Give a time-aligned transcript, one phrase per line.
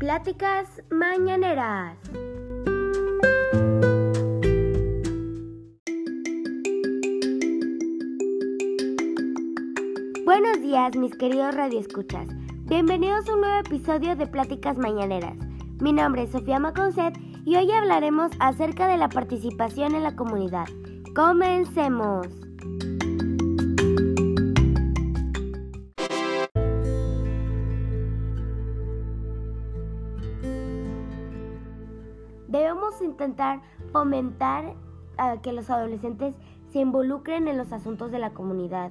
[0.00, 1.98] Pláticas Mañaneras.
[10.24, 12.30] Buenos días, mis queridos radioescuchas.
[12.64, 15.36] Bienvenidos a un nuevo episodio de Pláticas Mañaneras.
[15.82, 20.64] Mi nombre es Sofía Maconcet y hoy hablaremos acerca de la participación en la comunidad.
[21.14, 22.26] Comencemos.
[32.50, 33.60] Debemos intentar
[33.92, 34.74] fomentar
[35.16, 36.34] a que los adolescentes
[36.72, 38.90] se involucren en los asuntos de la comunidad.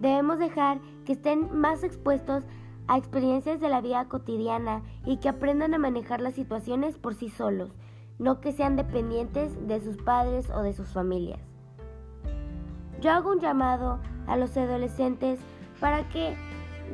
[0.00, 2.44] Debemos dejar que estén más expuestos
[2.88, 7.30] a experiencias de la vida cotidiana y que aprendan a manejar las situaciones por sí
[7.30, 7.70] solos,
[8.18, 11.40] no que sean dependientes de sus padres o de sus familias.
[13.00, 15.40] Yo hago un llamado a los adolescentes
[15.80, 16.36] para que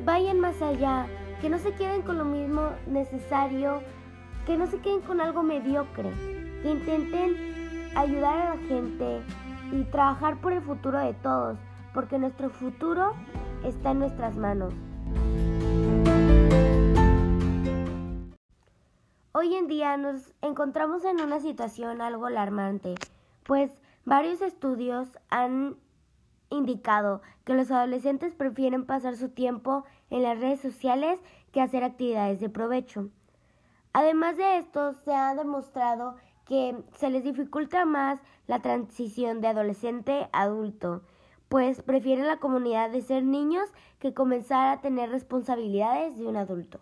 [0.05, 1.07] vayan más allá,
[1.41, 3.81] que no se queden con lo mismo necesario
[4.49, 6.09] que no se queden con algo mediocre,
[6.63, 7.35] que intenten
[7.95, 9.21] ayudar a la gente
[9.71, 11.59] y trabajar por el futuro de todos,
[11.93, 13.13] porque nuestro futuro
[13.63, 14.73] está en nuestras manos.
[19.33, 22.95] Hoy en día nos encontramos en una situación algo alarmante,
[23.43, 23.69] pues
[24.03, 25.77] varios estudios han
[26.49, 31.19] indicado que los adolescentes prefieren pasar su tiempo en las redes sociales
[31.51, 33.11] que hacer actividades de provecho.
[33.93, 40.29] Además de esto, se ha demostrado que se les dificulta más la transición de adolescente
[40.31, 41.01] a adulto,
[41.47, 46.79] pues prefieren la comunidad de ser niños que comenzar a tener responsabilidades de un adulto.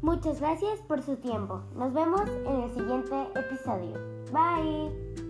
[0.00, 1.62] Muchas gracias por su tiempo.
[1.74, 3.98] Nos vemos en el siguiente episodio.
[4.32, 5.23] Bye.